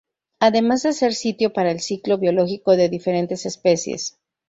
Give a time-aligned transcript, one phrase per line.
[0.39, 4.17] Además de ser sitio para el ciclo biológico de diferentes especies.